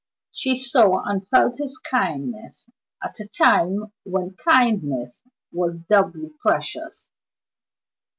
She 0.31 0.57
saw, 0.57 1.03
and 1.05 1.27
felt, 1.27 1.59
his 1.59 1.77
kindness 1.77 2.67
at 3.03 3.19
a 3.19 3.27
time 3.27 3.93
when 4.03 4.31
kindness 4.33 5.21
was 5.51 5.79
doubly 5.79 6.31
precious. 6.39 7.11